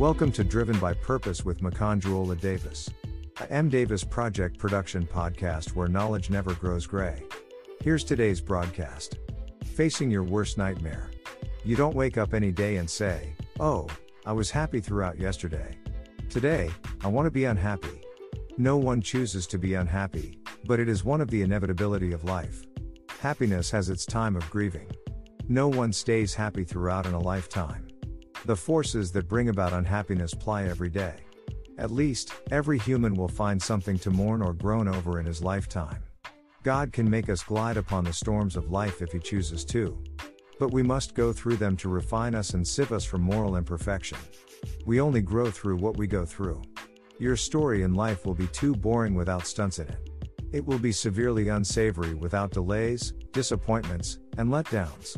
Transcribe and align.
Welcome 0.00 0.32
to 0.32 0.44
Driven 0.44 0.78
by 0.78 0.94
Purpose 0.94 1.44
with 1.44 1.60
Makanjuola 1.60 2.40
Davis, 2.40 2.88
a 3.38 3.52
M. 3.52 3.68
Davis 3.68 4.02
Project 4.02 4.56
production 4.56 5.06
podcast 5.06 5.74
where 5.74 5.88
knowledge 5.88 6.30
never 6.30 6.54
grows 6.54 6.86
gray. 6.86 7.22
Here's 7.82 8.02
today's 8.02 8.40
broadcast 8.40 9.18
Facing 9.62 10.10
Your 10.10 10.22
Worst 10.22 10.56
Nightmare. 10.56 11.10
You 11.66 11.76
don't 11.76 11.94
wake 11.94 12.16
up 12.16 12.32
any 12.32 12.50
day 12.50 12.76
and 12.76 12.88
say, 12.88 13.34
Oh, 13.60 13.88
I 14.24 14.32
was 14.32 14.50
happy 14.50 14.80
throughout 14.80 15.18
yesterday. 15.18 15.76
Today, 16.30 16.70
I 17.04 17.08
want 17.08 17.26
to 17.26 17.30
be 17.30 17.44
unhappy. 17.44 18.00
No 18.56 18.78
one 18.78 19.02
chooses 19.02 19.46
to 19.48 19.58
be 19.58 19.74
unhappy, 19.74 20.38
but 20.64 20.80
it 20.80 20.88
is 20.88 21.04
one 21.04 21.20
of 21.20 21.28
the 21.28 21.42
inevitability 21.42 22.12
of 22.12 22.24
life. 22.24 22.64
Happiness 23.18 23.70
has 23.72 23.90
its 23.90 24.06
time 24.06 24.34
of 24.34 24.48
grieving. 24.48 24.90
No 25.46 25.68
one 25.68 25.92
stays 25.92 26.32
happy 26.32 26.64
throughout 26.64 27.04
in 27.04 27.12
a 27.12 27.20
lifetime. 27.20 27.89
The 28.44 28.56
forces 28.56 29.12
that 29.12 29.28
bring 29.28 29.48
about 29.48 29.72
unhappiness 29.72 30.34
ply 30.34 30.64
every 30.64 30.90
day. 30.90 31.14
At 31.78 31.90
least, 31.90 32.32
every 32.50 32.78
human 32.78 33.14
will 33.14 33.28
find 33.28 33.62
something 33.62 33.98
to 34.00 34.10
mourn 34.10 34.42
or 34.42 34.52
groan 34.52 34.88
over 34.88 35.20
in 35.20 35.26
his 35.26 35.42
lifetime. 35.42 36.02
God 36.62 36.92
can 36.92 37.08
make 37.08 37.30
us 37.30 37.42
glide 37.42 37.78
upon 37.78 38.04
the 38.04 38.12
storms 38.12 38.54
of 38.54 38.70
life 38.70 39.00
if 39.00 39.12
He 39.12 39.18
chooses 39.18 39.64
to. 39.66 40.02
But 40.58 40.72
we 40.72 40.82
must 40.82 41.14
go 41.14 41.32
through 41.32 41.56
them 41.56 41.74
to 41.78 41.88
refine 41.88 42.34
us 42.34 42.52
and 42.52 42.66
sieve 42.66 42.92
us 42.92 43.04
from 43.04 43.22
moral 43.22 43.56
imperfection. 43.56 44.18
We 44.84 45.00
only 45.00 45.22
grow 45.22 45.50
through 45.50 45.76
what 45.76 45.96
we 45.96 46.06
go 46.06 46.26
through. 46.26 46.60
Your 47.18 47.36
story 47.36 47.82
in 47.82 47.94
life 47.94 48.26
will 48.26 48.34
be 48.34 48.46
too 48.48 48.74
boring 48.74 49.14
without 49.14 49.46
stunts 49.46 49.78
in 49.78 49.88
it. 49.88 50.10
It 50.52 50.66
will 50.66 50.78
be 50.78 50.92
severely 50.92 51.48
unsavory 51.48 52.12
without 52.12 52.50
delays, 52.50 53.12
disappointments, 53.32 54.18
and 54.36 54.50
letdowns. 54.50 55.16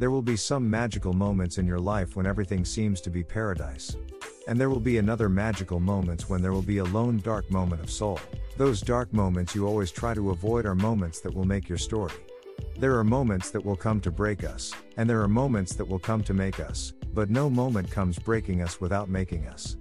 There 0.00 0.10
will 0.10 0.22
be 0.22 0.34
some 0.34 0.70
magical 0.70 1.12
moments 1.12 1.58
in 1.58 1.66
your 1.66 1.78
life 1.78 2.16
when 2.16 2.24
everything 2.24 2.64
seems 2.64 3.02
to 3.02 3.10
be 3.10 3.22
paradise. 3.22 3.98
And 4.48 4.58
there 4.58 4.70
will 4.70 4.80
be 4.80 4.96
another 4.96 5.28
magical 5.28 5.78
moments 5.78 6.26
when 6.26 6.40
there 6.40 6.54
will 6.54 6.62
be 6.62 6.78
a 6.78 6.84
lone 6.84 7.18
dark 7.18 7.50
moment 7.50 7.82
of 7.82 7.90
soul. 7.90 8.18
Those 8.56 8.80
dark 8.80 9.12
moments 9.12 9.54
you 9.54 9.66
always 9.66 9.90
try 9.90 10.14
to 10.14 10.30
avoid 10.30 10.64
are 10.64 10.74
moments 10.74 11.20
that 11.20 11.34
will 11.34 11.44
make 11.44 11.68
your 11.68 11.76
story. 11.76 12.14
There 12.78 12.96
are 12.96 13.04
moments 13.04 13.50
that 13.50 13.62
will 13.62 13.76
come 13.76 14.00
to 14.00 14.10
break 14.10 14.42
us, 14.42 14.72
and 14.96 15.08
there 15.08 15.20
are 15.20 15.28
moments 15.28 15.74
that 15.74 15.84
will 15.86 15.98
come 15.98 16.22
to 16.22 16.32
make 16.32 16.60
us, 16.60 16.94
but 17.12 17.28
no 17.28 17.50
moment 17.50 17.90
comes 17.90 18.18
breaking 18.18 18.62
us 18.62 18.80
without 18.80 19.10
making 19.10 19.48
us. 19.48 19.76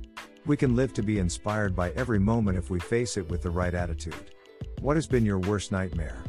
We 0.45 0.57
can 0.57 0.75
live 0.75 0.93
to 0.95 1.01
be 1.01 1.19
inspired 1.19 1.77
by 1.77 1.91
every 1.91 2.19
moment 2.19 2.57
if 2.57 2.69
we 2.69 2.81
face 2.81 3.15
it 3.15 3.29
with 3.29 3.41
the 3.41 3.51
right 3.51 3.73
attitude. 3.73 4.35
What 4.81 4.97
has 4.97 5.07
been 5.07 5.25
your 5.25 5.39
worst 5.39 5.71
nightmare? 5.71 6.25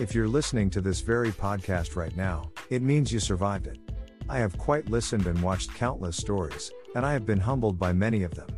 If 0.00 0.12
you're 0.12 0.26
listening 0.26 0.70
to 0.70 0.80
this 0.80 1.02
very 1.02 1.30
podcast 1.30 1.94
right 1.94 2.16
now, 2.16 2.50
it 2.70 2.82
means 2.82 3.12
you 3.12 3.20
survived 3.20 3.66
it. 3.66 3.78
I 4.28 4.38
have 4.38 4.58
quite 4.58 4.90
listened 4.90 5.26
and 5.26 5.42
watched 5.42 5.74
countless 5.74 6.16
stories, 6.16 6.70
and 6.94 7.06
I 7.06 7.12
have 7.12 7.24
been 7.24 7.40
humbled 7.40 7.78
by 7.78 7.92
many 7.92 8.22
of 8.22 8.34
them. 8.34 8.48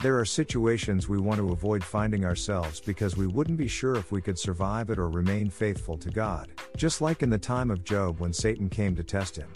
There 0.00 0.18
are 0.18 0.24
situations 0.24 1.08
we 1.08 1.18
want 1.18 1.38
to 1.38 1.52
avoid 1.52 1.82
finding 1.82 2.24
ourselves 2.24 2.80
because 2.80 3.16
we 3.16 3.26
wouldn't 3.26 3.56
be 3.56 3.68
sure 3.68 3.94
if 3.94 4.12
we 4.12 4.20
could 4.20 4.38
survive 4.38 4.90
it 4.90 4.98
or 4.98 5.08
remain 5.08 5.48
faithful 5.48 5.96
to 5.98 6.10
God, 6.10 6.50
just 6.76 7.00
like 7.00 7.22
in 7.22 7.30
the 7.30 7.38
time 7.38 7.70
of 7.70 7.84
Job 7.84 8.20
when 8.20 8.32
Satan 8.32 8.68
came 8.68 8.94
to 8.96 9.04
test 9.04 9.36
him. 9.36 9.48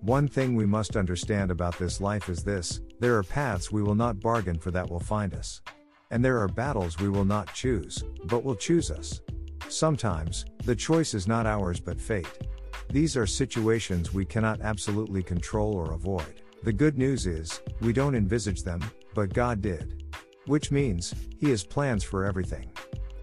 One 0.00 0.26
thing 0.26 0.56
we 0.56 0.66
must 0.66 0.96
understand 0.96 1.50
about 1.50 1.78
this 1.78 2.00
life 2.00 2.28
is 2.28 2.42
this 2.42 2.80
there 3.00 3.16
are 3.18 3.22
paths 3.22 3.70
we 3.70 3.82
will 3.82 3.94
not 3.94 4.20
bargain 4.20 4.58
for 4.58 4.70
that 4.70 4.88
will 4.88 5.00
find 5.00 5.34
us. 5.34 5.60
And 6.10 6.24
there 6.24 6.38
are 6.38 6.48
battles 6.48 6.98
we 6.98 7.08
will 7.08 7.24
not 7.24 7.52
choose, 7.52 8.02
but 8.24 8.44
will 8.44 8.54
choose 8.54 8.90
us. 8.90 9.20
Sometimes, 9.68 10.44
the 10.64 10.74
choice 10.76 11.12
is 11.12 11.28
not 11.28 11.46
ours 11.46 11.80
but 11.80 12.00
fate. 12.00 12.38
These 12.92 13.16
are 13.16 13.26
situations 13.26 14.12
we 14.12 14.26
cannot 14.26 14.60
absolutely 14.60 15.22
control 15.22 15.72
or 15.72 15.94
avoid. 15.94 16.42
The 16.62 16.74
good 16.74 16.98
news 16.98 17.26
is, 17.26 17.62
we 17.80 17.90
don't 17.90 18.14
envisage 18.14 18.64
them, 18.64 18.82
but 19.14 19.32
God 19.32 19.62
did. 19.62 20.04
Which 20.44 20.70
means, 20.70 21.14
He 21.38 21.48
has 21.48 21.64
plans 21.64 22.04
for 22.04 22.26
everything. 22.26 22.70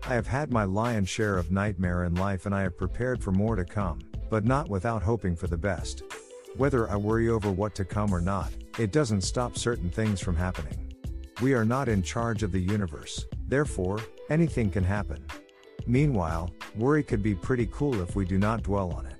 I 0.07 0.15
have 0.15 0.25
had 0.25 0.51
my 0.51 0.63
lion's 0.63 1.07
share 1.07 1.37
of 1.37 1.51
nightmare 1.51 2.05
in 2.05 2.15
life 2.15 2.47
and 2.47 2.55
I 2.55 2.63
have 2.63 2.79
prepared 2.79 3.23
for 3.23 3.31
more 3.31 3.55
to 3.55 3.63
come, 3.63 3.99
but 4.31 4.43
not 4.43 4.69
without 4.69 5.03
hoping 5.03 5.35
for 5.35 5.45
the 5.45 5.55
best. 5.55 6.01
Whether 6.57 6.89
I 6.89 6.95
worry 6.95 7.29
over 7.29 7.51
what 7.51 7.75
to 7.75 7.85
come 7.85 8.11
or 8.11 8.21
not, 8.21 8.51
it 8.79 8.91
doesn't 8.91 9.21
stop 9.21 9.55
certain 9.55 9.91
things 9.91 10.19
from 10.19 10.35
happening. 10.35 10.91
We 11.43 11.53
are 11.53 11.63
not 11.63 11.89
in 11.89 12.01
charge 12.01 12.41
of 12.41 12.51
the 12.51 12.59
universe, 12.59 13.23
therefore, 13.47 13.99
anything 14.31 14.71
can 14.71 14.83
happen. 14.83 15.23
Meanwhile, 15.85 16.49
worry 16.75 17.03
could 17.03 17.21
be 17.21 17.35
pretty 17.35 17.69
cool 17.71 18.01
if 18.01 18.15
we 18.15 18.25
do 18.25 18.39
not 18.39 18.63
dwell 18.63 18.91
on 18.93 19.05
it. 19.05 19.18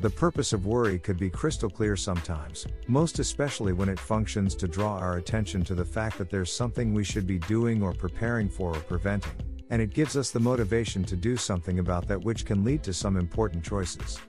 The 0.00 0.10
purpose 0.10 0.52
of 0.52 0.64
worry 0.64 0.96
could 1.00 1.18
be 1.18 1.28
crystal 1.28 1.68
clear 1.68 1.96
sometimes, 1.96 2.68
most 2.86 3.18
especially 3.18 3.72
when 3.72 3.88
it 3.88 3.98
functions 3.98 4.54
to 4.54 4.68
draw 4.68 4.96
our 4.96 5.16
attention 5.16 5.64
to 5.64 5.74
the 5.74 5.84
fact 5.84 6.18
that 6.18 6.30
there's 6.30 6.52
something 6.52 6.94
we 6.94 7.02
should 7.02 7.26
be 7.26 7.40
doing 7.40 7.82
or 7.82 7.92
preparing 7.92 8.48
for 8.48 8.76
or 8.76 8.80
preventing, 8.80 9.32
and 9.70 9.82
it 9.82 9.92
gives 9.92 10.16
us 10.16 10.30
the 10.30 10.38
motivation 10.38 11.02
to 11.02 11.16
do 11.16 11.36
something 11.36 11.80
about 11.80 12.06
that 12.06 12.22
which 12.22 12.46
can 12.46 12.62
lead 12.62 12.84
to 12.84 12.92
some 12.92 13.16
important 13.16 13.64
choices. 13.64 14.20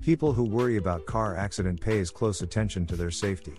People 0.00 0.32
who 0.32 0.44
worry 0.44 0.76
about 0.76 1.06
car 1.06 1.34
accident 1.36 1.80
pays 1.80 2.08
close 2.08 2.42
attention 2.42 2.86
to 2.86 2.94
their 2.94 3.10
safety. 3.10 3.54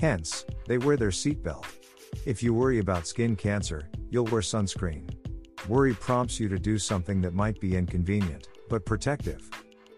Hence, 0.00 0.46
they 0.66 0.78
wear 0.78 0.96
their 0.96 1.10
seatbelt. 1.10 1.66
If 2.24 2.42
you 2.42 2.54
worry 2.54 2.78
about 2.78 3.06
skin 3.06 3.36
cancer, 3.36 3.90
you'll 4.08 4.24
wear 4.24 4.40
sunscreen. 4.40 5.14
Worry 5.68 5.92
prompts 5.92 6.40
you 6.40 6.48
to 6.48 6.58
do 6.58 6.78
something 6.78 7.20
that 7.20 7.34
might 7.34 7.60
be 7.60 7.76
inconvenient, 7.76 8.48
but 8.70 8.86
protective. 8.86 9.50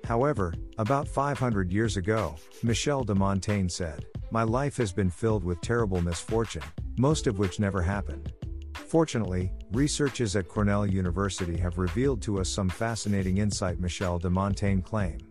However, 0.07 0.55
about 0.79 1.09
500 1.09 1.73
years 1.73 1.97
ago, 1.97 2.37
Michel 2.63 3.03
de 3.03 3.13
Montaigne 3.13 3.67
said, 3.67 4.07
My 4.31 4.45
life 4.45 4.77
has 4.77 4.93
been 4.93 5.11
filled 5.11 5.43
with 5.43 5.61
terrible 5.61 6.01
misfortune, 6.01 6.63
most 6.97 7.27
of 7.27 7.41
which 7.41 7.59
never 7.59 7.83
happened. 7.83 8.33
Fortunately, 8.75 9.51
researchers 9.73 10.37
at 10.37 10.49
Cornell 10.49 10.87
University 10.87 11.57
have 11.57 11.77
revealed 11.77 12.23
to 12.23 12.39
us 12.39 12.49
some 12.49 12.69
fascinating 12.69 13.39
insight 13.39 13.81
Michel 13.81 14.21
de 14.21 14.31
Montaigne 14.31 14.83
claimed. 14.83 15.25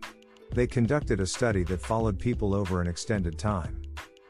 They 0.52 0.66
conducted 0.66 1.20
a 1.20 1.26
study 1.26 1.64
that 1.64 1.80
followed 1.80 2.18
people 2.18 2.54
over 2.54 2.82
an 2.82 2.86
extended 2.86 3.38
time. 3.38 3.80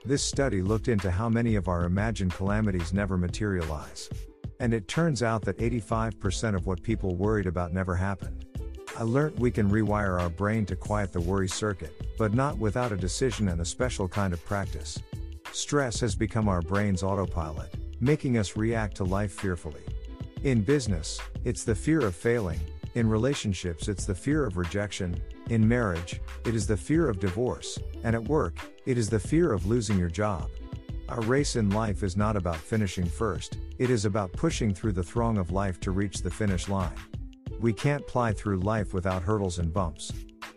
This 0.04 0.22
study 0.22 0.62
looked 0.62 0.86
into 0.86 1.10
how 1.10 1.28
many 1.28 1.56
of 1.56 1.66
our 1.66 1.86
imagined 1.86 2.34
calamities 2.34 2.92
never 2.92 3.18
materialize. 3.18 4.08
And 4.60 4.72
it 4.72 4.86
turns 4.86 5.24
out 5.24 5.42
that 5.42 5.58
85% 5.58 6.54
of 6.54 6.66
what 6.66 6.84
people 6.84 7.16
worried 7.16 7.48
about 7.48 7.72
never 7.72 7.96
happened. 7.96 8.46
I 8.98 9.02
learnt 9.02 9.38
we 9.38 9.50
can 9.50 9.68
rewire 9.68 10.18
our 10.18 10.30
brain 10.30 10.64
to 10.66 10.74
quiet 10.74 11.12
the 11.12 11.20
worry 11.20 11.48
circuit, 11.48 11.92
but 12.16 12.32
not 12.32 12.56
without 12.56 12.92
a 12.92 12.96
decision 12.96 13.48
and 13.48 13.60
a 13.60 13.64
special 13.64 14.08
kind 14.08 14.32
of 14.32 14.42
practice. 14.46 14.98
Stress 15.52 16.00
has 16.00 16.14
become 16.14 16.48
our 16.48 16.62
brain's 16.62 17.02
autopilot, 17.02 17.74
making 18.00 18.38
us 18.38 18.56
react 18.56 18.96
to 18.96 19.04
life 19.04 19.32
fearfully. 19.32 19.82
In 20.44 20.62
business, 20.62 21.20
it's 21.44 21.62
the 21.62 21.74
fear 21.74 22.06
of 22.06 22.16
failing, 22.16 22.58
in 22.94 23.06
relationships, 23.06 23.88
it's 23.88 24.06
the 24.06 24.14
fear 24.14 24.46
of 24.46 24.56
rejection, 24.56 25.20
in 25.50 25.68
marriage, 25.68 26.22
it 26.46 26.54
is 26.54 26.66
the 26.66 26.76
fear 26.76 27.06
of 27.10 27.20
divorce, 27.20 27.78
and 28.02 28.16
at 28.16 28.24
work, 28.24 28.54
it 28.86 28.96
is 28.96 29.10
the 29.10 29.20
fear 29.20 29.52
of 29.52 29.66
losing 29.66 29.98
your 29.98 30.08
job. 30.08 30.48
Our 31.10 31.20
race 31.20 31.56
in 31.56 31.68
life 31.68 32.02
is 32.02 32.16
not 32.16 32.34
about 32.34 32.56
finishing 32.56 33.04
first, 33.04 33.58
it 33.76 33.90
is 33.90 34.06
about 34.06 34.32
pushing 34.32 34.72
through 34.72 34.92
the 34.92 35.02
throng 35.02 35.36
of 35.36 35.50
life 35.50 35.80
to 35.80 35.90
reach 35.90 36.22
the 36.22 36.30
finish 36.30 36.70
line. 36.70 36.94
We 37.60 37.72
can't 37.72 38.06
ply 38.06 38.32
through 38.32 38.60
life 38.60 38.92
without 38.92 39.22
hurdles 39.22 39.58
and 39.58 39.72
bumps. 39.72 40.12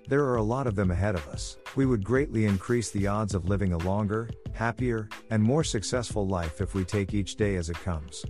There 0.07 0.25
are 0.25 0.35
a 0.35 0.43
lot 0.43 0.67
of 0.67 0.75
them 0.75 0.91
ahead 0.91 1.15
of 1.15 1.27
us. 1.27 1.57
We 1.75 1.85
would 1.85 2.03
greatly 2.03 2.45
increase 2.45 2.91
the 2.91 3.07
odds 3.07 3.33
of 3.33 3.47
living 3.47 3.73
a 3.73 3.77
longer, 3.77 4.29
happier, 4.53 5.07
and 5.29 5.41
more 5.41 5.63
successful 5.63 6.27
life 6.27 6.61
if 6.61 6.73
we 6.73 6.83
take 6.83 7.13
each 7.13 7.35
day 7.35 7.55
as 7.55 7.69
it 7.69 7.77
comes. 7.77 8.25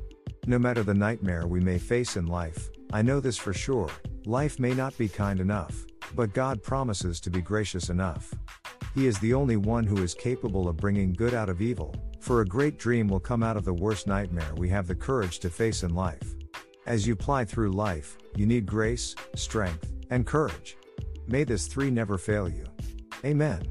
No 0.45 0.59
matter 0.59 0.83
the 0.83 0.93
nightmare 0.93 1.47
we 1.47 1.59
may 1.59 1.77
face 1.77 2.15
in 2.15 2.27
life, 2.27 2.69
I 2.93 3.01
know 3.01 3.19
this 3.19 3.37
for 3.37 3.53
sure 3.53 3.89
life 4.25 4.59
may 4.59 4.73
not 4.73 4.97
be 4.97 5.07
kind 5.07 5.39
enough, 5.39 5.85
but 6.15 6.33
God 6.33 6.61
promises 6.61 7.19
to 7.21 7.29
be 7.29 7.41
gracious 7.41 7.89
enough. 7.89 8.33
He 8.93 9.07
is 9.07 9.17
the 9.19 9.33
only 9.33 9.57
one 9.57 9.85
who 9.85 10.03
is 10.03 10.13
capable 10.13 10.67
of 10.67 10.77
bringing 10.77 11.13
good 11.13 11.33
out 11.33 11.49
of 11.49 11.61
evil, 11.61 11.95
for 12.19 12.41
a 12.41 12.45
great 12.45 12.77
dream 12.77 13.07
will 13.07 13.19
come 13.19 13.43
out 13.43 13.57
of 13.57 13.65
the 13.65 13.73
worst 13.73 14.05
nightmare 14.07 14.51
we 14.57 14.69
have 14.69 14.87
the 14.87 14.95
courage 14.95 15.39
to 15.39 15.49
face 15.49 15.83
in 15.83 15.95
life. 15.95 16.35
As 16.89 17.05
you 17.05 17.15
ply 17.15 17.45
through 17.45 17.69
life, 17.69 18.17
you 18.35 18.47
need 18.47 18.65
grace, 18.65 19.15
strength, 19.35 19.91
and 20.09 20.25
courage. 20.25 20.75
May 21.27 21.43
this 21.43 21.67
three 21.67 21.91
never 21.91 22.17
fail 22.17 22.49
you. 22.49 22.65
Amen. 23.23 23.61